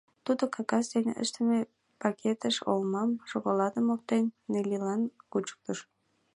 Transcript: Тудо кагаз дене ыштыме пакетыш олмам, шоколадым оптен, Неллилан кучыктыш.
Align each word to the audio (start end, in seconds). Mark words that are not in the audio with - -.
Тудо 0.25 0.43
кагаз 0.55 0.85
дене 0.93 1.13
ыштыме 1.23 1.59
пакетыш 2.01 2.55
олмам, 2.71 3.11
шоколадым 3.29 3.87
оптен, 3.95 4.25
Неллилан 4.51 5.01
кучыктыш. 5.31 5.79